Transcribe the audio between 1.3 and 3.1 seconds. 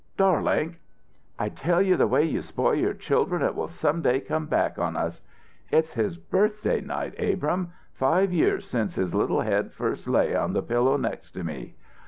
"I tell you the way you spoil your